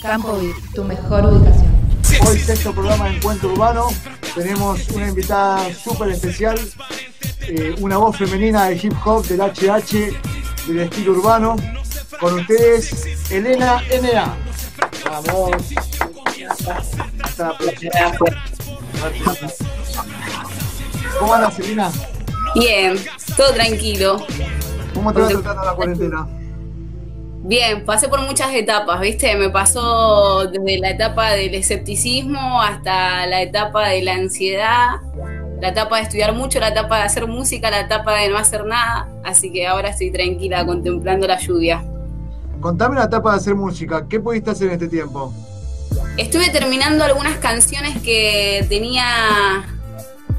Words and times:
Campo 0.00 0.38
VIP, 0.38 0.56
tu 0.74 0.84
mejor 0.84 1.24
ubicación. 1.26 1.76
Hoy 2.26 2.38
sexto 2.38 2.72
programa 2.72 3.08
de 3.08 3.16
Encuentro 3.16 3.52
Urbano. 3.52 3.86
Tenemos 4.34 4.88
una 4.90 5.08
invitada 5.08 5.74
súper 5.74 6.10
especial, 6.10 6.56
eh, 7.40 7.74
una 7.80 7.96
voz 7.96 8.16
femenina 8.16 8.66
de 8.66 8.76
hip 8.76 8.94
hop, 9.04 9.26
del 9.26 9.40
HH, 9.40 10.12
del 10.68 10.78
estilo 10.80 11.12
urbano. 11.12 11.56
Con 12.20 12.34
ustedes, 12.38 13.30
Elena 13.30 13.82
N.A. 13.90 14.36
Vamos. 15.04 15.50
Hasta 17.20 17.48
la 17.48 17.58
próxima. 17.58 17.92
¿Cómo 21.18 21.34
andas, 21.34 21.58
Elena? 21.58 21.90
Bien, 22.54 22.96
todo 23.36 23.52
tranquilo. 23.52 24.24
¿Cómo 24.94 25.12
te 25.12 25.20
va 25.20 25.28
tratando 25.28 25.64
la 25.64 25.74
cuarentena? 25.74 26.37
Bien, 27.40 27.84
pasé 27.84 28.08
por 28.08 28.20
muchas 28.22 28.52
etapas, 28.52 29.00
¿viste? 29.00 29.34
Me 29.36 29.48
pasó 29.48 30.46
desde 30.46 30.78
la 30.78 30.90
etapa 30.90 31.30
del 31.32 31.54
escepticismo 31.54 32.60
hasta 32.60 33.26
la 33.26 33.42
etapa 33.42 33.88
de 33.88 34.02
la 34.02 34.14
ansiedad, 34.14 35.00
la 35.60 35.68
etapa 35.68 35.96
de 35.96 36.02
estudiar 36.02 36.34
mucho, 36.34 36.60
la 36.60 36.68
etapa 36.68 36.98
de 36.98 37.02
hacer 37.04 37.26
música, 37.26 37.70
la 37.70 37.80
etapa 37.80 38.16
de 38.16 38.28
no 38.28 38.36
hacer 38.36 38.66
nada, 38.66 39.08
así 39.24 39.52
que 39.52 39.66
ahora 39.66 39.90
estoy 39.90 40.10
tranquila 40.10 40.66
contemplando 40.66 41.26
la 41.26 41.38
lluvia. 41.38 41.82
Contame 42.60 42.96
la 42.96 43.04
etapa 43.04 43.30
de 43.30 43.36
hacer 43.36 43.54
música, 43.54 44.06
¿qué 44.08 44.18
pudiste 44.18 44.50
hacer 44.50 44.66
en 44.68 44.74
este 44.74 44.88
tiempo? 44.88 45.32
Estuve 46.16 46.50
terminando 46.50 47.04
algunas 47.04 47.38
canciones 47.38 48.02
que 48.02 48.66
tenía 48.68 49.64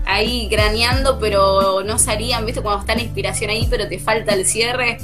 ahí 0.05 0.49
craneando, 0.49 1.18
pero 1.18 1.81
no 1.84 1.98
salían, 1.98 2.45
¿viste? 2.45 2.62
Cuando 2.62 2.81
está 2.81 2.95
la 2.95 3.02
inspiración 3.02 3.49
ahí, 3.49 3.68
pero 3.70 3.88
te 3.88 3.99
falta 3.99 4.34
el 4.34 4.45
cierre. 4.45 4.98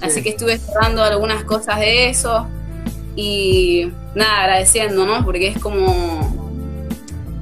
Así 0.00 0.22
que 0.22 0.30
estuve 0.30 0.58
cerrando 0.58 1.02
algunas 1.02 1.44
cosas 1.44 1.78
de 1.80 2.08
eso 2.08 2.46
y 3.16 3.92
nada, 4.14 4.42
agradeciendo, 4.42 5.04
¿no? 5.04 5.24
Porque 5.24 5.48
es 5.48 5.58
como, 5.58 6.56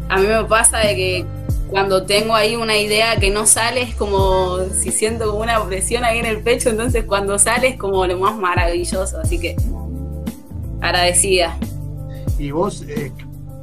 a 0.09 0.19
mí 0.19 0.27
me 0.27 0.45
pasa 0.45 0.79
de 0.79 0.97
que 0.97 1.27
cuando 1.69 2.05
tengo 2.05 2.35
ahí 2.35 2.57
una 2.57 2.77
idea 2.77 3.17
que 3.17 3.31
no 3.31 3.47
sale 3.47 3.83
es 3.83 3.95
como 3.95 4.59
si 4.81 4.91
siento 4.91 5.27
como 5.27 5.41
una 5.41 5.63
presión 5.65 6.05
ahí 6.05 6.19
en 6.19 6.25
el 6.25 6.41
pecho, 6.41 6.71
entonces 6.71 7.05
cuando 7.05 7.39
sale 7.39 7.69
es 7.69 7.77
como 7.77 8.07
lo 8.07 8.19
más 8.19 8.37
maravilloso, 8.37 9.21
así 9.21 9.39
que 9.39 9.57
agradecida. 10.81 11.57
¿Y 12.39 12.51
vos 12.51 12.85
eh, 12.89 13.13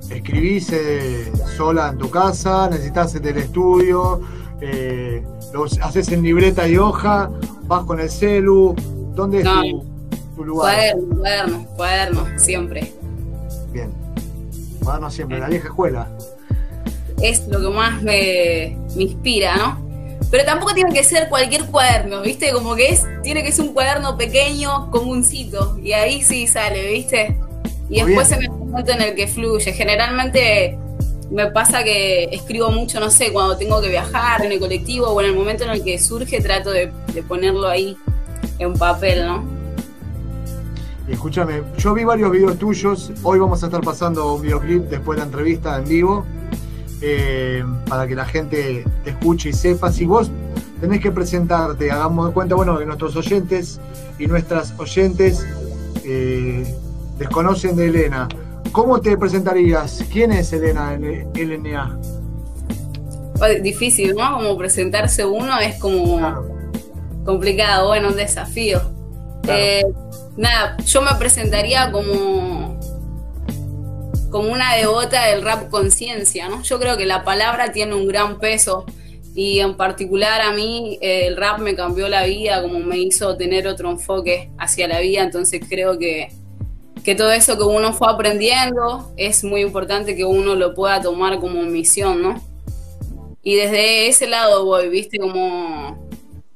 escribís 0.10 0.70
eh, 0.72 1.32
sola 1.58 1.90
en 1.90 1.98
tu 1.98 2.10
casa? 2.10 2.70
¿Necesitas 2.70 3.14
del 3.14 3.38
estudio? 3.38 4.22
Eh, 4.62 5.24
¿Los 5.54 5.80
haces 5.80 6.12
en 6.12 6.22
libreta 6.22 6.68
y 6.68 6.78
hoja? 6.78 7.30
¿Vas 7.68 7.84
con 7.86 8.00
el 8.00 8.10
celu? 8.10 8.76
¿Dónde 9.16 9.40
es 9.40 9.48
tu, 10.36 10.44
lugar? 10.44 10.76
Cuaderno, 10.76 11.16
cuaderno, 11.18 11.66
cuaderno, 11.76 12.40
siempre. 12.40 12.94
Bien. 13.72 13.92
Cuaderno 14.84 15.10
siempre, 15.10 15.40
la 15.40 15.48
vieja 15.48 15.68
escuela. 15.68 16.08
Es 17.22 17.48
lo 17.48 17.62
que 17.62 17.70
más 17.70 18.02
me, 18.04 18.78
me 18.96 19.04
inspira, 19.04 19.58
¿no? 19.58 19.86
Pero 20.30 20.46
tampoco 20.46 20.74
tiene 20.74 20.94
que 20.94 21.04
ser 21.04 21.30
cualquier 21.30 21.66
cuaderno, 21.66 22.22
¿viste? 22.22 22.52
Como 22.52 22.76
que 22.76 22.90
es, 22.90 23.06
tiene 23.24 23.44
que 23.44 23.52
ser 23.52 23.66
un 23.66 23.74
cuaderno 23.74 24.18
pequeño, 24.18 24.92
comuncito, 24.92 25.78
y 25.82 25.94
ahí 25.94 26.22
sí 26.22 26.46
sale, 26.48 26.92
¿viste? 26.92 27.40
Y 27.90 28.02
después 28.02 28.28
se 28.28 28.38
me 28.38 28.50
un 28.50 28.72
momento 28.72 28.92
en 28.92 29.02
el 29.02 29.16
que 29.16 29.28
fluye. 29.28 29.72
Generalmente 29.74 30.78
me 31.32 31.48
pasa 31.48 31.84
que 31.84 32.26
escribo 32.26 32.70
mucho, 32.72 33.00
no 33.00 33.10
sé, 33.10 33.32
cuando 33.32 33.58
tengo 33.58 33.82
que 33.82 33.90
viajar 33.90 34.46
en 34.46 34.52
el 34.52 34.60
colectivo 34.60 35.08
o 35.08 35.22
en 35.22 35.28
el 35.28 35.36
momento 35.36 35.64
en 35.64 35.72
el 35.72 35.84
que 35.84 35.98
surge, 36.00 36.42
trato 36.42 36.72
de, 36.72 36.92
ponerlo 37.28 37.68
ahí 37.68 37.98
en 38.60 38.74
papel, 38.74 39.26
¿no? 39.26 39.44
Escúchame, 41.08 41.64
yo 41.78 41.94
vi 41.94 42.04
varios 42.04 42.32
videos 42.32 42.58
tuyos, 42.58 43.12
hoy 43.24 43.40
vamos 43.40 43.62
a 43.64 43.68
estar 43.68 43.82
pasando 43.82 44.34
un 44.34 44.42
videoclip 44.42 44.84
después 44.86 45.18
de 45.18 45.22
la 45.22 45.26
entrevista 45.26 45.78
en 45.78 45.88
vivo, 45.88 46.26
eh, 47.02 47.64
para 47.88 48.08
que 48.08 48.16
la 48.16 48.26
gente 48.26 48.84
te 49.04 49.10
escuche 49.12 49.50
y 49.50 49.54
sepa. 49.54 49.92
Si 49.92 50.06
vos 50.06 50.32
tenés 50.82 51.02
que 51.02 51.12
presentarte, 51.12 51.92
hagamos 51.92 52.28
de 52.28 52.34
cuenta, 52.34 52.56
bueno, 52.56 52.78
que 52.78 52.86
nuestros 52.86 53.16
oyentes 53.16 53.80
y 54.18 54.28
nuestras 54.28 54.74
oyentes 54.80 55.46
eh, 56.04 56.66
desconocen 57.18 57.76
de 57.76 57.88
Elena. 57.88 58.28
¿Cómo 58.76 59.00
te 59.00 59.18
presentarías? 59.18 60.04
¿Quién 60.12 60.34
es 60.34 60.52
Elena 60.52 61.00
LNA? 61.00 61.98
Difícil, 63.64 64.14
¿no? 64.14 64.34
Como 64.34 64.58
presentarse 64.58 65.24
uno 65.24 65.58
es 65.60 65.80
como 65.80 66.44
complicado, 67.24 67.88
bueno, 67.88 68.10
un 68.10 68.18
desafío. 68.18 68.82
Eh, 69.48 69.82
nada, 70.36 70.76
yo 70.86 71.02
me 71.02 71.16
presentaría 71.16 71.90
como 71.90 72.78
como 74.30 74.52
una 74.52 74.76
devota 74.76 75.28
del 75.28 75.42
rap 75.42 75.70
conciencia, 75.70 76.50
¿no? 76.50 76.62
Yo 76.62 76.78
creo 76.78 76.98
que 76.98 77.06
la 77.06 77.24
palabra 77.24 77.72
tiene 77.72 77.96
un 77.96 78.06
gran 78.10 78.40
peso 78.40 78.84
y 79.34 79.60
en 79.60 79.78
particular 79.78 80.42
a 80.42 80.52
mí 80.52 81.00
eh, 81.02 81.28
el 81.28 81.38
rap 81.38 81.60
me 81.60 81.76
cambió 81.76 82.10
la 82.10 82.26
vida, 82.26 82.62
como 82.62 82.80
me 82.80 82.98
hizo 82.98 83.38
tener 83.38 83.68
otro 83.68 83.90
enfoque 83.90 84.52
hacia 84.58 84.90
la 84.90 85.00
vida, 85.00 85.24
entonces 85.24 85.62
creo 85.66 85.98
que 85.98 86.28
que 87.06 87.14
todo 87.14 87.32
eso 87.32 87.56
que 87.56 87.64
uno 87.64 87.94
fue 87.94 88.12
aprendiendo 88.12 89.14
es 89.16 89.44
muy 89.44 89.62
importante 89.62 90.16
que 90.16 90.26
uno 90.26 90.56
lo 90.56 90.74
pueda 90.74 91.00
tomar 91.02 91.40
como 91.40 91.62
misión, 91.62 92.20
¿no? 92.20 92.44
Y 93.44 93.56
desde 93.56 94.08
ese 94.08 94.26
lado 94.26 94.66
voy, 94.66 94.90
viste, 94.90 95.20
como 95.20 96.10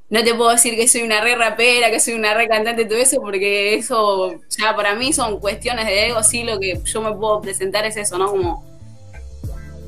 no 0.10 0.24
te 0.24 0.34
puedo 0.34 0.50
decir 0.50 0.76
que 0.76 0.88
soy 0.88 1.04
una 1.04 1.22
re 1.22 1.36
rapera, 1.36 1.92
que 1.92 2.00
soy 2.00 2.16
una 2.16 2.34
re 2.34 2.48
cantante, 2.48 2.86
todo 2.86 2.98
eso, 2.98 3.22
porque 3.22 3.76
eso 3.76 4.34
ya 4.50 4.76
para 4.76 4.96
mí 4.96 5.14
son 5.14 5.40
cuestiones 5.40 5.86
de 5.86 6.08
ego, 6.08 6.24
sí, 6.24 6.42
lo 6.42 6.60
que 6.60 6.82
yo 6.84 7.02
me 7.02 7.14
puedo 7.14 7.42
presentar 7.42 7.86
es 7.86 7.96
eso, 7.96 8.18
¿no? 8.18 8.32
Como 8.32 8.66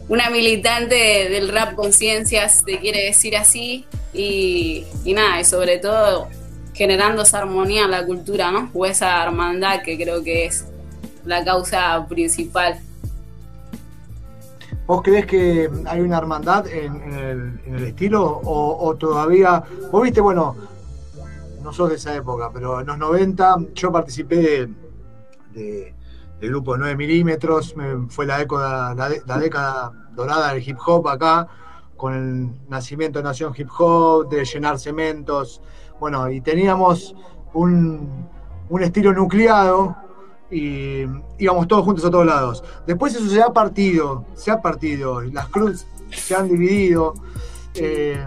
una 0.09 0.29
militante 0.29 1.27
del 1.29 1.49
rap 1.49 1.73
conciencia, 1.73 2.47
se 2.49 2.77
quiere 2.77 3.05
decir 3.05 3.35
así, 3.35 3.87
y, 4.13 4.85
y 5.05 5.13
nada, 5.13 5.41
y 5.41 5.45
sobre 5.45 5.79
todo 5.79 6.27
generando 6.81 7.21
esa 7.21 7.37
armonía 7.37 7.85
en 7.85 7.91
la 7.91 8.03
cultura, 8.03 8.49
¿no? 8.51 8.71
O 8.73 8.87
esa 8.87 9.23
hermandad 9.23 9.83
que 9.83 9.95
creo 9.95 10.23
que 10.23 10.47
es 10.47 10.65
la 11.23 11.45
causa 11.45 12.07
principal. 12.09 12.79
¿Vos 14.87 15.03
crees 15.03 15.27
que 15.27 15.69
hay 15.85 15.99
una 15.99 16.17
hermandad 16.17 16.65
en, 16.65 17.59
el, 17.67 17.83
estilo 17.83 18.41
o, 18.43 18.95
todavía... 18.95 19.63
Vos 19.91 20.01
viste, 20.01 20.21
bueno, 20.21 20.55
no 21.61 21.71
sos 21.71 21.89
de 21.89 21.97
esa 21.97 22.15
época, 22.15 22.49
pero 22.51 22.79
en 22.79 22.87
los 22.87 22.97
90 22.97 23.57
yo 23.75 23.91
participé 23.91 24.67
de, 25.53 25.93
grupo 26.41 26.77
9 26.77 26.95
milímetros, 26.95 27.75
fue 28.09 28.25
la 28.25 28.39
década 28.39 29.91
dorada 30.15 30.53
del 30.55 30.67
hip 30.67 30.79
hop 30.83 31.09
acá, 31.09 31.47
con 31.95 32.15
el 32.15 32.69
nacimiento 32.69 33.19
de 33.19 33.23
Nación 33.23 33.53
Hip 33.55 33.69
Hop, 33.77 34.29
de 34.29 34.43
llenar 34.43 34.79
cementos, 34.79 35.61
bueno, 36.01 36.31
y 36.31 36.41
teníamos 36.41 37.15
un, 37.53 38.27
estilo 38.81 39.13
nucleado 39.13 39.95
y 40.49 41.05
íbamos 41.37 41.67
todos 41.67 41.85
juntos 41.85 42.03
a 42.03 42.09
todos 42.09 42.25
lados. 42.25 42.63
Después 42.87 43.13
eso 43.13 43.29
se 43.29 43.39
ha 43.39 43.49
partido, 43.49 44.25
se 44.33 44.49
ha 44.49 44.59
partido, 44.59 45.21
las 45.21 45.47
cruces 45.49 45.85
se 46.09 46.33
han 46.33 46.49
dividido. 46.49 47.13
Eh, 47.75 48.17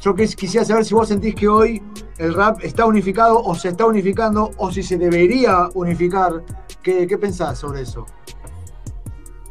yo 0.00 0.16
quisiera 0.16 0.66
saber 0.66 0.84
si 0.84 0.94
vos 0.94 1.06
sentís 1.06 1.36
que 1.36 1.46
hoy 1.46 1.80
el 2.18 2.34
rap 2.34 2.58
está 2.64 2.84
unificado 2.84 3.40
o 3.40 3.54
se 3.54 3.68
está 3.68 3.86
unificando 3.86 4.50
o 4.56 4.72
si 4.72 4.82
se 4.82 4.98
debería 4.98 5.68
unificar. 5.74 6.42
¿Qué, 6.82 7.06
qué 7.06 7.16
pensás 7.16 7.60
sobre 7.60 7.82
eso? 7.82 8.04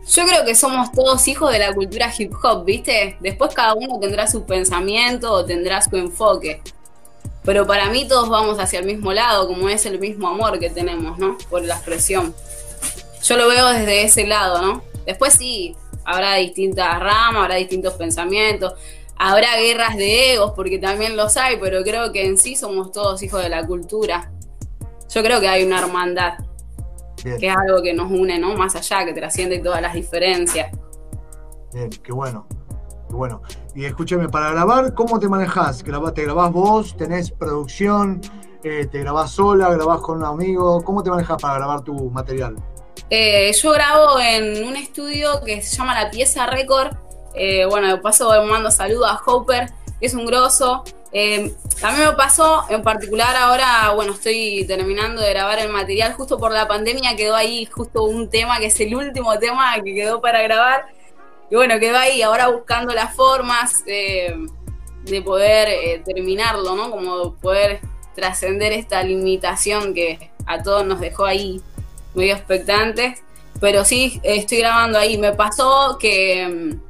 Yo 0.10 0.26
creo 0.26 0.44
que 0.44 0.56
somos 0.56 0.92
todos 0.92 1.26
hijos 1.30 1.54
de 1.54 1.60
la 1.60 1.74
cultura 1.74 2.12
hip 2.18 2.34
hop, 2.44 2.66
¿viste? 2.66 3.16
Después 3.22 3.56
cada 3.56 3.76
uno 3.76 3.98
tendrá 3.98 4.28
su 4.28 4.44
pensamiento 4.44 5.32
o 5.32 5.46
tendrá 5.46 5.82
su 5.82 5.96
enfoque. 5.96 6.62
Pero 7.46 7.68
para 7.68 7.90
mí 7.90 8.08
todos 8.08 8.28
vamos 8.28 8.60
hacia 8.60 8.80
el 8.80 8.86
mismo 8.86 9.14
lado, 9.14 9.48
como 9.48 9.70
es 9.70 9.86
el 9.86 10.00
mismo 10.00 10.28
amor 10.28 10.60
que 10.60 10.70
tenemos, 10.70 11.20
¿no? 11.20 11.38
Por 11.50 11.64
la 11.64 11.76
expresión. 11.76 12.34
Yo 13.24 13.38
lo 13.38 13.48
veo 13.48 13.70
desde 13.70 14.04
ese 14.04 14.26
lado, 14.26 14.62
¿no? 14.62 14.84
Después 15.06 15.34
sí, 15.34 15.76
habrá 16.04 16.36
distintas 16.36 17.00
ramas, 17.00 17.44
habrá 17.44 17.56
distintos 17.56 17.94
pensamientos, 17.94 18.74
habrá 19.16 19.58
guerras 19.58 19.96
de 19.96 20.34
egos, 20.34 20.54
porque 20.56 20.80
también 20.80 21.16
los 21.16 21.38
hay, 21.38 21.58
pero 21.58 21.84
creo 21.84 22.12
que 22.12 22.26
en 22.26 22.38
sí 22.38 22.56
somos 22.56 22.92
todos 22.92 23.22
hijos 23.22 23.44
de 23.44 23.50
la 23.50 23.66
cultura. 23.66 24.32
Yo 25.14 25.24
creo 25.24 25.40
que 25.40 25.48
hay 25.48 25.64
una 25.64 25.80
hermandad, 25.80 26.40
que 27.24 27.48
es 27.48 27.56
algo 27.56 27.82
que 27.82 27.94
nos 27.94 28.12
une, 28.12 28.40
¿no? 28.40 28.56
Más 28.56 28.76
allá, 28.76 29.06
que 29.06 29.14
trasciende 29.14 29.60
todas 29.60 29.82
las 29.82 29.94
diferencias. 29.94 30.72
Bien, 31.74 31.90
qué 31.90 32.12
bueno. 32.12 32.48
Bueno, 33.16 33.42
y 33.74 33.86
escúcheme, 33.86 34.28
para 34.28 34.52
grabar, 34.52 34.94
¿cómo 34.94 35.20
te 35.20 35.30
manejas? 35.30 35.84
¿Te 35.84 36.24
grabás 36.24 36.52
vos? 36.52 36.98
¿Tenés 36.98 37.32
producción? 37.32 38.22
Eh, 38.62 38.88
¿Te 38.92 39.00
grabás 39.00 39.32
sola? 39.32 39.70
¿Grabás 39.70 40.02
con 40.02 40.18
un 40.18 40.26
amigo? 40.26 40.84
¿Cómo 40.84 41.02
te 41.02 41.10
manejas 41.10 41.42
para 41.42 41.56
grabar 41.56 41.82
tu 41.82 42.10
material? 42.10 42.56
Eh, 43.10 43.54
yo 43.54 43.72
grabo 43.72 44.20
en 44.20 44.66
un 44.66 44.76
estudio 44.76 45.42
que 45.46 45.62
se 45.62 45.78
llama 45.78 45.94
La 45.94 46.12
Pieza 46.12 46.46
Record. 46.46 46.98
Eh, 47.34 47.66
bueno, 47.66 47.88
de 47.88 47.98
paso 47.98 48.32
mando 48.46 48.70
saludos 48.70 49.10
a 49.10 49.22
Hopper, 49.26 49.72
es 50.02 50.14
un 50.14 50.26
grosso. 50.26 50.84
Eh, 51.14 51.54
a 51.82 51.92
me 51.94 52.12
pasó, 52.14 52.66
en 52.70 52.84
particular 52.84 53.34
ahora, 53.38 53.92
bueno, 53.96 54.12
estoy 54.12 54.66
terminando 54.68 55.22
de 55.22 55.30
grabar 55.30 55.60
el 55.60 55.70
material, 55.70 56.12
justo 56.14 56.38
por 56.38 56.52
la 56.52 56.68
pandemia 56.68 57.16
quedó 57.16 57.36
ahí 57.36 57.66
justo 57.66 58.04
un 58.04 58.30
tema 58.30 58.60
que 58.60 58.66
es 58.66 58.80
el 58.82 58.94
último 58.94 59.40
tema 59.40 59.76
que 59.82 59.94
quedó 59.94 60.20
para 60.20 60.42
grabar. 60.42 60.86
Y 61.50 61.56
bueno, 61.56 61.80
quedó 61.80 61.98
ahí 61.98 62.22
ahora 62.22 62.48
buscando 62.48 62.94
las 62.94 63.16
formas 63.16 63.84
eh, 63.86 64.36
de 65.04 65.22
poder 65.22 65.70
eh, 65.70 66.02
terminarlo, 66.06 66.76
¿no? 66.76 66.90
Como 66.90 67.36
poder 67.36 67.80
trascender 68.16 68.72
esta 68.72 69.04
limitación 69.04 69.94
que 69.94 70.32
a 70.46 70.64
todos 70.64 70.86
nos 70.86 71.00
dejó 71.00 71.26
ahí 71.26 71.62
medio 72.14 72.34
expectantes. 72.34 73.22
Pero 73.62 73.86
sí, 73.86 74.20
estoy 74.24 74.60
grabando 74.60 74.98
ahí. 74.98 75.18
Me 75.18 75.34
pasó 75.34 75.98
que 76.00 76.48
mm, 76.48 76.86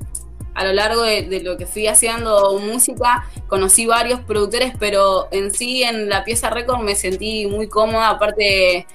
a 0.56 0.64
lo 0.64 0.74
largo 0.74 1.02
de, 1.04 1.42
lo 1.44 1.58
que 1.58 1.66
fui 1.66 1.88
haciendo 1.88 2.58
música, 2.60 3.30
conocí 3.48 3.86
varios 3.86 4.22
productores, 4.22 4.74
pero 4.80 5.28
en 5.32 5.54
sí 5.54 5.84
en 5.84 6.10
la 6.10 6.24
pieza 6.24 6.50
récord 6.50 6.80
me 6.80 6.96
sentí 6.96 7.46
muy 7.46 7.68
cómoda. 7.68 8.10
Aparte, 8.10 8.88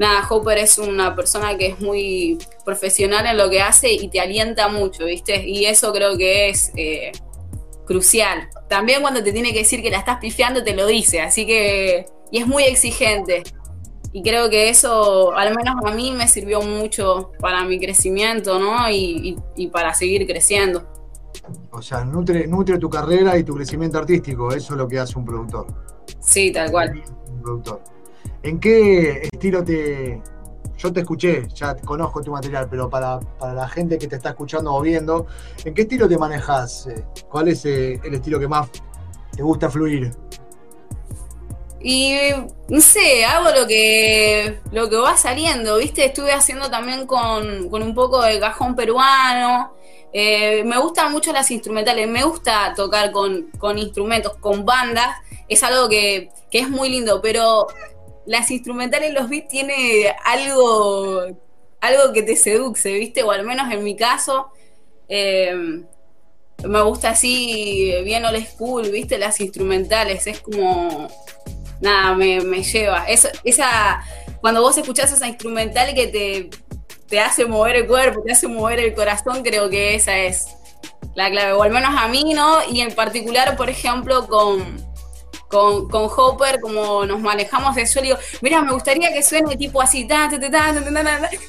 nada, 0.00 0.26
Hopper 0.28 0.58
es 0.58 0.78
una 0.78 1.14
persona 1.14 1.56
que 1.56 1.68
es 1.68 1.80
muy 1.80 2.38
profesional 2.64 3.26
en 3.26 3.36
lo 3.36 3.50
que 3.50 3.60
hace 3.60 3.92
y 3.92 4.08
te 4.08 4.18
alienta 4.18 4.68
mucho, 4.68 5.04
¿viste? 5.04 5.46
Y 5.46 5.66
eso 5.66 5.92
creo 5.92 6.16
que 6.16 6.48
es 6.48 6.72
eh, 6.74 7.12
crucial. 7.86 8.48
También 8.68 9.02
cuando 9.02 9.22
te 9.22 9.30
tiene 9.30 9.52
que 9.52 9.58
decir 9.58 9.82
que 9.82 9.90
la 9.90 9.98
estás 9.98 10.16
pifiando, 10.18 10.64
te 10.64 10.74
lo 10.74 10.86
dice, 10.86 11.20
así 11.20 11.46
que. 11.46 12.06
Y 12.32 12.38
es 12.38 12.46
muy 12.46 12.62
exigente. 12.64 13.42
Y 14.12 14.22
creo 14.22 14.48
que 14.48 14.70
eso, 14.70 15.32
al 15.32 15.54
menos 15.54 15.76
a 15.84 15.90
mí, 15.92 16.12
me 16.12 16.26
sirvió 16.26 16.62
mucho 16.62 17.32
para 17.38 17.62
mi 17.64 17.78
crecimiento, 17.78 18.58
¿no? 18.58 18.90
y 18.90 19.36
para 19.72 19.94
seguir 19.94 20.26
creciendo. 20.26 20.88
O 21.70 21.82
sea, 21.82 22.04
nutre, 22.04 22.46
nutre 22.46 22.78
tu 22.78 22.88
carrera 22.88 23.36
y 23.38 23.44
tu 23.44 23.54
crecimiento 23.54 23.98
artístico, 23.98 24.52
eso 24.52 24.74
es 24.74 24.78
lo 24.78 24.88
que 24.88 24.98
hace 24.98 25.18
un 25.18 25.24
productor. 25.24 25.66
Sí, 26.20 26.52
tal 26.52 26.70
cual. 26.70 27.02
Un 27.28 27.42
productor. 27.42 27.82
¿En 28.42 28.58
qué 28.60 29.22
estilo 29.32 29.64
te... 29.64 30.22
Yo 30.78 30.90
te 30.90 31.00
escuché, 31.00 31.46
ya 31.54 31.74
conozco 31.74 32.22
tu 32.22 32.32
material, 32.32 32.66
pero 32.70 32.88
para, 32.88 33.20
la 33.40 33.68
gente 33.68 33.98
que 33.98 34.06
te 34.06 34.16
está 34.16 34.30
escuchando 34.30 34.72
o 34.72 34.80
viendo, 34.80 35.26
¿en 35.64 35.74
qué 35.74 35.82
estilo 35.82 36.08
te 36.08 36.16
manejas? 36.16 36.86
Eh, 36.86 37.04
¿Cuál 37.28 37.48
es 37.48 37.66
eh, 37.66 38.00
el 38.02 38.14
estilo 38.14 38.40
que 38.40 38.48
más 38.48 38.70
te 39.36 39.42
gusta 39.42 39.68
fluir? 39.68 40.10
Y 41.82 42.14
no 42.68 42.80
sé, 42.80 43.26
hago 43.26 43.50
lo 43.50 43.66
que, 43.66 44.60
lo 44.72 44.88
que 44.88 44.96
va 44.96 45.18
saliendo, 45.18 45.76
¿viste? 45.76 46.06
Estuve 46.06 46.32
haciendo 46.32 46.70
también 46.70 47.06
con, 47.06 47.68
con 47.68 47.82
un 47.82 47.94
poco 47.94 48.22
de 48.22 48.40
cajón 48.40 48.74
peruano, 48.74 49.74
eh, 50.12 50.64
me 50.64 50.78
gustan 50.78 51.12
mucho 51.12 51.32
las 51.32 51.50
instrumentales, 51.50 52.08
me 52.08 52.24
gusta 52.24 52.74
tocar 52.74 53.12
con, 53.12 53.78
instrumentos, 53.78 54.36
con 54.40 54.64
bandas, 54.64 55.16
es 55.48 55.62
algo 55.62 55.88
que, 55.88 56.30
es 56.50 56.68
muy 56.68 56.88
lindo, 56.88 57.20
pero 57.22 57.68
las 58.26 58.50
instrumentales, 58.50 59.12
los 59.12 59.28
beats 59.28 59.48
tiene 59.48 60.14
algo, 60.24 61.22
algo 61.80 62.12
que 62.12 62.22
te 62.22 62.36
seduce, 62.36 62.92
¿viste? 62.92 63.22
O 63.22 63.30
al 63.30 63.44
menos 63.44 63.72
en 63.72 63.82
mi 63.82 63.96
caso, 63.96 64.52
eh, 65.08 65.82
me 66.64 66.82
gusta 66.82 67.10
así, 67.10 67.94
bien 68.04 68.24
old 68.24 68.46
school, 68.46 68.90
¿viste? 68.90 69.18
Las 69.18 69.40
instrumentales, 69.40 70.26
es 70.26 70.40
como, 70.40 71.08
nada, 71.80 72.14
me, 72.14 72.40
me 72.40 72.62
lleva. 72.62 73.06
esa, 73.06 74.04
cuando 74.40 74.62
vos 74.62 74.76
escuchás 74.76 75.12
esa 75.12 75.26
instrumental 75.26 75.94
que 75.94 76.06
te 76.06 76.50
te 77.10 77.18
hace 77.18 77.44
mover 77.44 77.76
el 77.76 77.86
cuerpo, 77.86 78.22
te 78.22 78.32
hace 78.32 78.46
mover 78.46 78.78
el 78.78 78.94
corazón, 78.94 79.42
creo 79.42 79.68
que 79.68 79.96
esa 79.96 80.16
es 80.16 80.46
la 81.14 81.28
clave, 81.28 81.52
o 81.52 81.62
al 81.62 81.70
menos 81.70 81.92
a 81.94 82.06
mí, 82.06 82.32
¿no? 82.32 82.58
Y 82.70 82.80
en 82.80 82.94
particular, 82.94 83.56
por 83.56 83.68
ejemplo, 83.68 84.28
con, 84.28 84.80
con, 85.50 85.88
con 85.88 86.08
Hopper, 86.16 86.60
como 86.60 87.04
nos 87.04 87.20
manejamos 87.20 87.74
de 87.74 87.86
suelo, 87.86 88.06
digo, 88.06 88.18
mira, 88.40 88.62
me 88.62 88.72
gustaría 88.72 89.12
que 89.12 89.22
suene 89.22 89.56
tipo 89.56 89.82
así, 89.82 90.08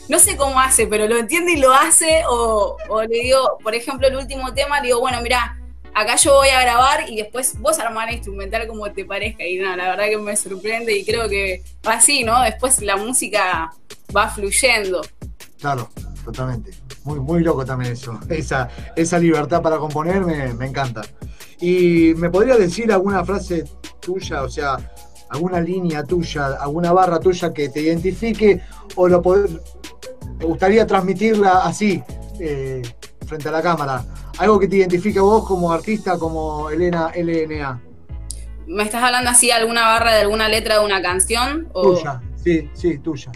no 0.10 0.20
sé 0.20 0.36
cómo 0.36 0.60
hace, 0.60 0.88
pero 0.88 1.08
lo 1.08 1.18
entiende 1.18 1.54
y 1.54 1.58
lo 1.58 1.72
hace, 1.72 2.24
o, 2.28 2.78
o 2.90 3.04
le 3.04 3.20
digo, 3.22 3.60
por 3.64 3.76
ejemplo, 3.76 4.08
el 4.08 4.16
último 4.16 4.54
tema, 4.54 4.80
le 4.80 4.88
digo, 4.88 5.00
bueno, 5.00 5.22
mira, 5.22 5.56
acá 5.94 6.16
yo 6.16 6.34
voy 6.34 6.50
a 6.50 6.62
grabar 6.62 7.10
y 7.10 7.18
después 7.18 7.60
vos 7.60 7.80
armar 7.80 8.12
instrumental 8.12 8.68
como 8.68 8.92
te 8.92 9.06
parezca. 9.06 9.46
Y 9.46 9.58
nada, 9.58 9.76
la 9.76 9.90
verdad 9.90 10.06
que 10.06 10.18
me 10.18 10.36
sorprende 10.36 10.98
y 10.98 11.06
creo 11.06 11.30
que 11.30 11.64
así, 11.84 12.24
¿no? 12.24 12.42
Después 12.42 12.82
la 12.82 12.98
música 12.98 13.72
va 14.16 14.30
fluyendo. 14.30 15.02
Claro, 15.60 15.90
totalmente. 16.26 16.72
Muy, 17.04 17.20
muy 17.20 17.44
loco 17.44 17.66
también 17.66 17.94
eso. 17.94 18.20
Esa, 18.30 18.70
esa 18.96 19.18
libertad 19.18 19.62
para 19.62 19.78
componer 19.78 20.22
me, 20.22 20.66
encanta. 20.66 21.02
¿Y 21.60 22.14
me 22.16 22.30
podrías 22.30 22.60
decir 22.60 22.92
alguna 22.92 23.26
frase 23.26 23.66
tuya, 24.00 24.44
o 24.44 24.50
sea, 24.50 24.78
alguna 25.30 25.60
línea 25.60 26.04
tuya, 26.04 26.58
alguna 26.60 26.92
barra 26.92 27.20
tuya 27.20 27.54
que 27.54 27.70
te 27.70 27.82
identifique 27.82 28.62
o 28.96 29.08
lo 29.08 29.22
te 29.22 30.46
gustaría 30.46 30.86
transmitirla 30.86 31.64
así, 31.64 32.04
eh, 32.40 32.82
frente 33.26 33.50
a 33.50 33.52
la 33.52 33.62
cámara? 33.62 34.04
Algo 34.38 34.60
que 34.60 34.68
te 34.68 34.78
identifique 34.78 35.20
a 35.20 35.24
vos 35.24 35.48
como 35.48 35.72
artista, 35.72 36.18
como 36.18 36.70
Elena 36.70 37.12
LNA. 37.16 37.82
¿Me 38.68 38.84
estás 38.84 39.04
hablando 39.04 39.30
así 39.30 39.52
alguna 39.52 39.82
barra 39.82 40.14
de 40.14 40.22
alguna 40.22 40.48
letra 40.48 40.80
de 40.80 40.86
una 40.86 41.02
canción? 41.02 41.68
Tuya, 41.74 42.22
sí, 42.44 42.70
sí, 42.74 43.00
tuya. 43.00 43.32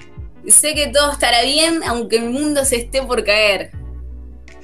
Sé 0.48 0.76
que 0.76 0.88
todo 0.88 1.12
estará 1.12 1.44
bien, 1.44 1.82
aunque 1.86 2.18
el 2.18 2.30
mundo 2.30 2.66
se 2.66 2.78
esté 2.78 3.02
por 3.02 3.24
caer. 3.24 3.72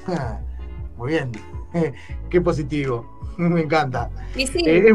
Muy 0.98 1.12
bien. 1.13 1.31
Qué 2.30 2.42
positivo. 2.42 3.19
Me 3.38 3.62
encanta. 3.62 4.10
sí. 4.36 4.63
Eh, 4.66 4.94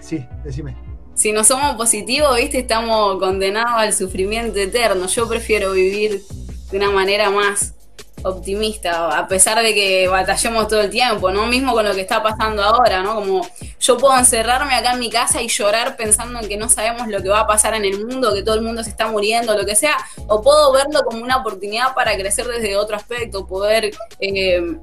sí, 0.00 0.26
decime. 0.44 0.76
Si 1.14 1.32
no 1.32 1.44
somos 1.44 1.74
positivos, 1.76 2.36
viste, 2.36 2.60
estamos 2.60 3.18
condenados 3.18 3.72
al 3.74 3.92
sufrimiento 3.92 4.58
eterno. 4.58 5.06
Yo 5.06 5.28
prefiero 5.28 5.72
vivir 5.72 6.22
de 6.70 6.76
una 6.76 6.90
manera 6.90 7.30
más 7.30 7.74
optimista, 8.22 9.18
a 9.18 9.28
pesar 9.28 9.62
de 9.62 9.74
que 9.74 10.08
batallemos 10.08 10.68
todo 10.68 10.80
el 10.80 10.90
tiempo, 10.90 11.30
¿no? 11.30 11.46
Mismo 11.46 11.72
con 11.72 11.84
lo 11.84 11.94
que 11.94 12.00
está 12.00 12.22
pasando 12.22 12.62
ahora, 12.62 13.02
¿no? 13.02 13.14
Como 13.14 13.46
yo 13.78 13.98
puedo 13.98 14.16
encerrarme 14.18 14.74
acá 14.74 14.92
en 14.92 14.98
mi 14.98 15.10
casa 15.10 15.42
y 15.42 15.48
llorar 15.48 15.96
pensando 15.96 16.40
en 16.40 16.48
que 16.48 16.56
no 16.56 16.68
sabemos 16.68 17.08
lo 17.08 17.22
que 17.22 17.28
va 17.28 17.40
a 17.40 17.46
pasar 17.46 17.74
en 17.74 17.84
el 17.84 18.06
mundo, 18.06 18.32
que 18.34 18.42
todo 18.42 18.54
el 18.54 18.62
mundo 18.62 18.82
se 18.84 18.90
está 18.90 19.08
muriendo, 19.08 19.56
lo 19.56 19.64
que 19.64 19.76
sea, 19.76 19.96
o 20.26 20.42
puedo 20.42 20.72
verlo 20.72 21.02
como 21.04 21.22
una 21.22 21.38
oportunidad 21.38 21.94
para 21.94 22.16
crecer 22.16 22.46
desde 22.46 22.76
otro 22.76 22.96
aspecto, 22.96 23.46
poder 23.46 23.90
eh, 24.20 24.76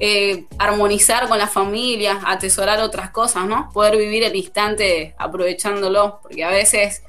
eh, 0.00 0.46
armonizar 0.58 1.28
con 1.28 1.38
la 1.38 1.46
familia, 1.46 2.20
atesorar 2.26 2.80
otras 2.80 3.10
cosas, 3.10 3.46
¿no? 3.46 3.70
Poder 3.72 3.96
vivir 3.96 4.24
el 4.24 4.34
instante 4.34 5.14
aprovechándolo, 5.18 6.20
porque 6.22 6.42
a 6.44 6.50
veces 6.50 7.02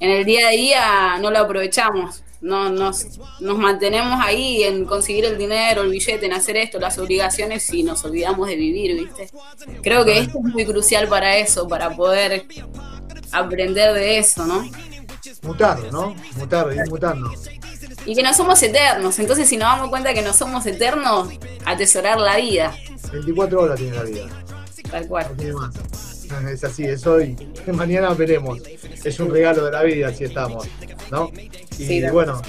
en 0.00 0.10
el 0.10 0.24
día 0.24 0.48
a 0.48 0.50
día 0.50 1.18
no 1.20 1.30
lo 1.30 1.38
aprovechamos 1.38 2.23
no, 2.44 2.68
nos, 2.68 3.06
nos 3.40 3.58
mantenemos 3.58 4.20
ahí 4.22 4.64
en 4.64 4.84
conseguir 4.84 5.24
el 5.24 5.38
dinero, 5.38 5.80
el 5.80 5.90
billete, 5.90 6.26
en 6.26 6.34
hacer 6.34 6.58
esto, 6.58 6.78
las 6.78 6.98
obligaciones 6.98 7.72
y 7.72 7.82
nos 7.82 8.04
olvidamos 8.04 8.48
de 8.48 8.56
vivir, 8.56 8.94
¿viste? 9.00 9.30
Creo 9.82 10.04
que 10.04 10.18
esto 10.18 10.38
es 10.38 10.52
muy 10.52 10.66
crucial 10.66 11.08
para 11.08 11.38
eso, 11.38 11.66
para 11.66 11.96
poder 11.96 12.46
aprender 13.32 13.94
de 13.94 14.18
eso, 14.18 14.46
¿no? 14.46 14.70
Mutar, 15.40 15.90
¿no? 15.90 16.14
Mutar, 16.36 16.70
ir 16.74 16.86
mutando. 16.90 17.32
Y 18.04 18.14
que 18.14 18.22
no 18.22 18.34
somos 18.34 18.62
eternos, 18.62 19.18
entonces 19.18 19.48
si 19.48 19.56
nos 19.56 19.68
damos 19.68 19.88
cuenta 19.88 20.12
que 20.12 20.20
no 20.20 20.34
somos 20.34 20.66
eternos, 20.66 21.30
atesorar 21.64 22.20
la 22.20 22.36
vida. 22.36 22.76
24 23.10 23.60
horas 23.62 23.78
tiene 23.78 23.96
la 23.96 24.02
vida. 24.02 24.26
Tal 24.90 25.08
cual. 25.08 25.26
Es 26.50 26.64
así, 26.64 26.84
es 26.84 27.06
hoy. 27.06 27.36
Mañana 27.72 28.12
veremos. 28.12 28.60
Es 29.02 29.18
un 29.18 29.30
regalo 29.30 29.64
de 29.64 29.70
la 29.72 29.82
vida 29.82 30.12
si 30.12 30.24
estamos, 30.24 30.66
¿no? 31.10 31.30
Y 31.78 32.08
bueno, 32.10 32.40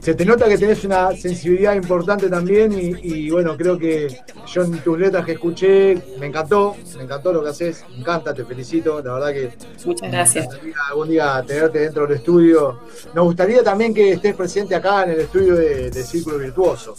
se 0.00 0.14
te 0.14 0.24
nota 0.24 0.48
que 0.48 0.58
tenés 0.58 0.84
una 0.84 1.12
sensibilidad 1.16 1.74
importante 1.74 2.28
también 2.28 2.72
y, 2.72 3.30
bueno, 3.30 3.56
creo 3.56 3.78
que 3.78 4.20
yo 4.46 4.62
en 4.62 4.78
tus 4.80 4.98
letras 4.98 5.24
que 5.24 5.32
escuché 5.32 6.02
me 6.18 6.26
encantó, 6.26 6.76
me 6.96 7.04
encantó 7.04 7.32
lo 7.32 7.42
que 7.42 7.50
haces, 7.50 7.84
me 7.90 7.98
encanta, 7.98 8.34
te 8.34 8.44
felicito, 8.44 9.02
la 9.02 9.14
verdad 9.14 9.32
que... 9.32 9.52
Muchas 9.84 10.10
gracias. 10.10 10.48
algún 10.88 11.08
día 11.08 11.42
tenerte 11.46 11.80
dentro 11.80 12.06
del 12.06 12.16
estudio. 12.16 12.80
Nos 13.14 13.24
gustaría 13.24 13.62
también 13.62 13.94
que 13.94 14.12
estés 14.12 14.34
presente 14.34 14.74
acá 14.74 15.04
en 15.04 15.10
el 15.10 15.20
estudio 15.20 15.54
de, 15.56 15.90
Círculo 16.00 16.38
Virtuoso. 16.38 16.96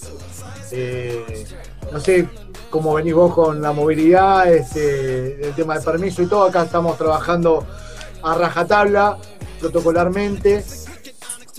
Eh, 0.72 1.46
no 1.92 2.00
sé 2.00 2.28
cómo 2.70 2.94
venís 2.94 3.14
vos 3.14 3.34
con 3.34 3.62
la 3.62 3.72
movilidad, 3.74 4.52
este, 4.52 5.48
el 5.48 5.54
tema 5.54 5.78
de 5.78 5.84
permiso 5.84 6.22
y 6.22 6.28
todo, 6.28 6.44
acá 6.44 6.64
estamos 6.64 6.98
trabajando 6.98 7.66
a 8.24 8.36
rajatabla, 8.36 9.18
protocolarmente 9.60 10.64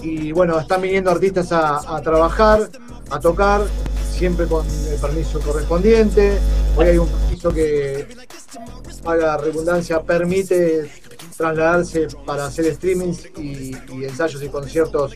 y 0.03 0.33
bueno, 0.33 0.59
están 0.59 0.83
viniendo 0.83 1.11
artistas 1.11 1.53
a, 1.53 2.01
trabajar, 2.03 2.69
a 3.11 3.21
tocar, 3.21 3.63
siempre 4.11 4.47
con 4.47 4.67
el 4.67 4.99
permiso 5.01 5.41
correspondiente. 5.41 6.39
Hoy 6.77 6.87
hay 6.87 6.99
un 6.99 7.09
permiso 7.09 7.53
que, 7.53 8.07
a 9.05 9.17
la 9.17 9.37
redundancia, 9.37 10.03
permite 10.03 10.91
trasladarse 11.37 12.09
para 12.27 12.47
hacer 12.47 12.73
streamings 12.75 13.27
y, 13.39 13.75
ensayos 14.03 14.43
y 14.43 14.49
conciertos 14.49 15.15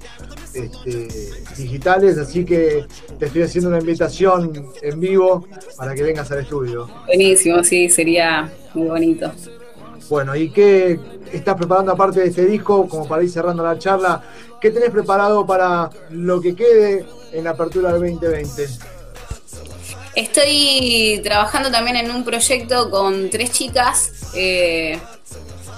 este, 0.55 1.09
digitales, 1.57 2.19
así 2.19 2.45
que 2.45 2.87
te 3.19 3.26
estoy 3.26 3.43
haciendo 3.43 3.69
una 3.69 3.78
invitación 3.78 4.66
en 4.83 5.00
vivo 5.00 5.47
para 5.76 5.95
que 5.95 6.02
vengas 6.02 6.31
al 6.31 6.40
estudio. 6.40 6.88
Buenísimo, 7.07 7.62
sí, 7.62 7.88
sería 7.88 8.50
muy 8.75 8.88
bonito. 8.88 9.33
Bueno, 10.09 10.37
¿y 10.37 10.50
qué 10.50 10.99
estás 11.33 11.57
preparando 11.57 11.93
aparte 11.93 12.21
de 12.21 12.26
este 12.28 12.47
disco, 12.47 12.88
como 12.88 13.09
para 13.09 13.25
ir 13.25 13.31
cerrando 13.31 13.64
la 13.64 13.76
charla? 13.78 14.23
¿Qué 14.66 14.73
tenés 14.73 14.90
preparado 14.90 15.46
para 15.46 15.90
lo 16.11 16.40
que 16.40 16.56
quede 16.56 17.06
en 17.30 17.44
la 17.44 17.50
apertura 17.50 17.92
del 17.92 18.00
2020? 18.18 18.66
Estoy 20.16 21.20
trabajando 21.23 21.70
también 21.70 21.94
en 21.99 22.11
un 22.11 22.25
proyecto 22.25 22.90
con 22.90 23.30
tres 23.30 23.52
chicas, 23.52 24.32
eh, 24.35 24.99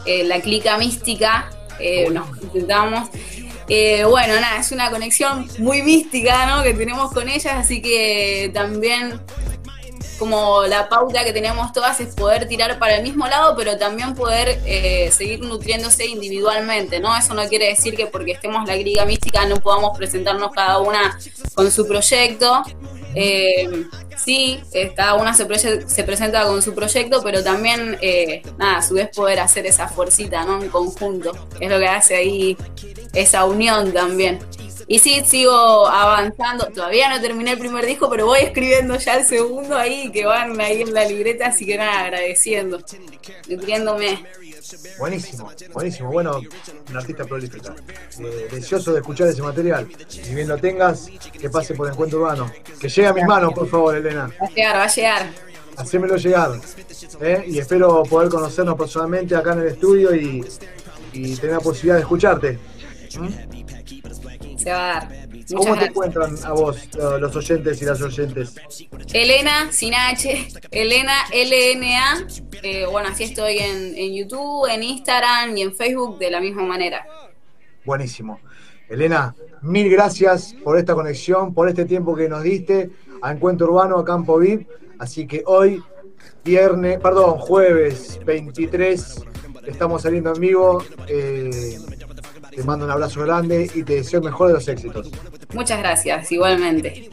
eh, 0.07 0.25
la 0.25 0.40
clica 0.40 0.78
mística, 0.78 1.50
eh, 1.78 2.09
nos 2.09 2.30
intentamos. 2.40 3.11
bueno, 4.09 4.40
nada, 4.40 4.59
es 4.59 4.73
una 4.73 4.90
conexión 4.90 5.47
muy 5.59 5.83
mística 5.83 6.47
¿no? 6.47 6.62
que 6.62 6.73
tenemos 6.73 7.12
con 7.12 7.28
ellas, 7.28 7.57
así 7.59 7.83
que 7.83 8.50
también 8.54 9.21
como 10.19 10.65
la 10.65 10.89
pauta 10.89 11.25
que 11.25 11.33
tenemos 11.33 11.73
todas 11.73 12.01
es 12.01 12.15
poder 12.15 12.49
tirar 12.49 12.79
para 12.79 12.97
el 12.97 13.03
mismo 13.03 13.27
lado, 13.27 13.55
pero 13.57 13.79
también 13.79 14.15
poder 14.15 14.61
eh, 14.67 15.11
seguir 15.13 15.41
nutriéndose 15.41 16.07
individualmente, 16.07 17.01
¿no? 17.01 17.17
Eso 17.17 17.35
no 17.35 17.47
quiere 17.49 17.67
decir 17.67 17.95
que 17.95 18.07
porque 18.07 18.33
estemos 18.33 18.67
la 18.67 18.77
griga 18.77 19.05
mística 19.05 19.47
no 19.47 19.57
podamos 19.57 19.97
presentarnos 19.97 20.51
cada 20.53 20.79
una 20.81 21.19
con 21.55 21.71
su 21.71 21.87
proyecto. 21.87 22.63
Eh, 23.15 23.87
sí, 24.17 24.61
eh, 24.73 24.93
cada 24.95 25.15
una 25.15 25.35
se, 25.35 25.47
se, 25.89 26.05
presenta 26.05 26.45
con 26.45 26.61
su 26.63 26.75
proyecto, 26.75 27.23
pero 27.23 27.43
también, 27.43 27.99
nada, 28.59 28.79
a 28.79 28.83
su 28.83 28.95
vez 28.95 29.09
poder 29.15 29.41
hacer 29.41 29.67
esa 29.67 29.89
fuercita, 29.89 30.45
¿no? 30.45 30.63
En 30.63 30.69
conjunto, 30.69 31.33
es 31.59 31.71
lo 31.71 31.79
que 31.79 31.89
hace 31.89 32.17
ahí 32.17 32.57
esa 33.15 33.45
unión 33.45 33.93
también. 33.93 34.39
Y 34.88 34.99
sí, 34.99 35.23
sigo 35.26 35.87
avanzando. 35.87 36.66
Todavía 36.68 37.11
no 37.11 37.21
terminé 37.21 37.52
el 37.52 37.59
primer 37.59 37.85
disco, 37.85 38.09
pero 38.09 38.25
voy 38.25 38.40
escribiendo 38.40 38.97
ya 38.97 39.16
el 39.16 39.25
segundo 39.25 39.76
ahí, 39.76 40.11
que 40.11 40.25
van 40.25 40.59
ahí 40.61 40.80
en 40.80 40.95
la 40.95 41.04
libreta, 41.04 41.49
así 41.49 41.66
que 41.66 41.76
nada, 41.76 42.07
agradeciendo, 42.07 42.78
nutriéndome. 43.49 44.25
Buenísimo, 44.99 45.50
buenísimo. 45.73 46.11
Bueno, 46.11 46.40
un 46.88 46.97
artista 46.97 47.25
prolífica. 47.25 47.75
Eh, 48.18 48.49
deseoso 48.50 48.92
de 48.92 49.00
escuchar 49.00 49.28
ese 49.28 49.42
material. 49.42 49.87
Si 50.09 50.35
bien 50.35 50.49
lo 50.49 50.57
tengas, 50.57 51.09
que 51.33 51.50
pase 51.50 51.75
por 51.75 51.88
Encuentro 51.88 52.21
Urbano. 52.21 52.50
Que 52.80 52.88
llegue 52.88 53.09
a 53.09 53.12
mis 53.12 53.25
manos, 53.25 53.52
por 53.52 53.68
favor, 53.68 53.95
Elena. 53.95 54.30
Va 54.40 54.47
a 54.47 54.50
llegar, 54.50 54.76
va 54.76 54.85
a 54.85 54.95
llegar. 54.95 55.26
Hacémelo 55.76 56.16
llegar. 56.16 56.61
¿eh? 57.21 57.45
Y 57.47 57.59
espero 57.59 58.02
poder 58.04 58.30
conocernos 58.30 58.76
personalmente 58.76 59.37
acá 59.37 59.52
en 59.52 59.61
el 59.61 59.66
estudio 59.68 60.14
y, 60.14 60.45
tener 61.12 61.57
la 61.57 61.61
posibilidad 61.61 61.97
de 61.97 62.00
escucharte. 62.02 62.59
¿Mm? 63.18 63.98
Se 64.69 64.75
va 64.75 64.91
a 64.91 65.01
dar. 65.01 65.09
¿Cómo 65.57 65.77
te 65.79 65.87
encuentran 65.87 66.37
a 66.45 66.53
vos 66.53 66.89
los 66.95 67.37
oyentes 67.37 67.81
y 67.81 67.85
las 67.85 68.01
oyentes? 68.03 68.55
Elena, 69.13 69.73
sin 69.73 69.95
H, 69.95 70.49
Elena 70.71 71.15
LNA. 71.33 72.27
Eh, 72.63 72.87
bueno, 72.91 73.09
así 73.09 73.25
estoy 73.25 73.59
en, 73.59 73.97
en 73.97 74.15
YouTube, 74.15 74.67
en 74.71 74.83
Instagram 74.83 75.57
y 75.57 75.63
en 75.63 75.75
Facebook 75.75 76.19
de 76.19 76.31
la 76.31 76.41
misma 76.41 76.63
manera. 76.63 77.07
Buenísimo. 77.85 78.41
Elena, 78.89 79.35
mil 79.63 79.91
gracias 79.91 80.55
por 80.65 80.79
esta 80.79 80.95
conexión, 80.95 81.55
por 81.55 81.69
este 81.69 81.85
tiempo 81.85 82.15
que 82.15 82.29
nos 82.29 82.43
diste 82.43 82.91
a 83.23 83.33
Encuentro 83.33 83.69
Urbano, 83.69 83.99
a 83.99 84.05
Campo 84.05 84.39
VIP. 84.39 84.69
Así 84.99 85.27
que 85.27 85.43
hoy, 85.47 85.83
viernes, 86.45 86.99
perdón, 87.01 87.39
jueves 87.39 88.19
23, 88.25 89.25
estamos 89.67 90.03
saliendo 90.03 90.35
en 90.35 90.41
vivo. 90.41 90.83
Eh, 91.07 91.79
te 92.59 92.65
mando 92.65 92.87
un 92.87 92.91
abrazo 92.91 93.21
grande 93.21 93.71
y 93.73 93.85
te 93.85 93.95
deseo 93.95 94.19
el 94.19 94.25
mejor 94.25 94.49
de 94.49 94.55
los 94.55 94.67
éxitos. 94.67 95.09
Muchas 95.55 95.79
gracias, 95.79 96.33
igualmente. 96.33 97.09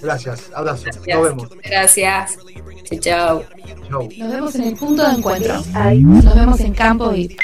Gracias, 0.00 0.50
abrazo. 0.54 0.84
Nos 0.86 1.22
vemos. 1.22 1.48
Gracias. 1.64 2.38
Chao. 3.00 3.42
Nos 3.90 4.08
vemos 4.08 4.54
en 4.54 4.62
el 4.62 4.76
punto 4.76 5.04
de 5.04 5.16
encuentro. 5.16 5.54
Nos 5.56 6.34
vemos 6.36 6.60
en 6.60 6.74
Campo 6.74 7.10
VIP. 7.10 7.40